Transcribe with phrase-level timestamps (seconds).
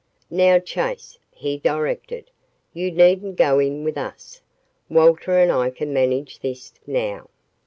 [0.31, 2.31] "Now, Chase," he directed,
[2.73, 4.41] "you needn't go in with us.
[4.89, 7.29] Walter and I can manage this, now.